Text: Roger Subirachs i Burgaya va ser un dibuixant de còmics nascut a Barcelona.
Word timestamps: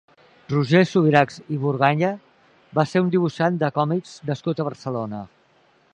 Roger 0.53 0.79
Subirachs 0.91 1.37
i 1.57 1.59
Burgaya 1.65 2.09
va 2.79 2.85
ser 2.93 3.03
un 3.05 3.13
dibuixant 3.17 3.63
de 3.65 3.73
còmics 3.79 4.19
nascut 4.31 4.63
a 4.63 4.67
Barcelona. 4.71 5.25